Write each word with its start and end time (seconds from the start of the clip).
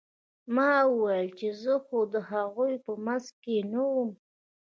ما 0.55 0.71
وويل 0.95 1.27
چې 1.39 1.47
زه 1.61 1.73
خو 1.85 1.99
د 2.13 2.15
هغوى 2.31 2.73
په 2.85 2.91
منځ 3.05 3.25
کښې 3.41 3.57
نه 3.71 3.81
وم. 3.93 4.09